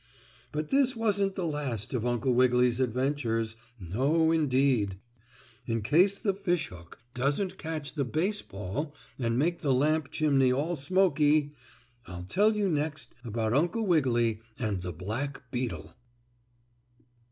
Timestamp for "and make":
9.19-9.61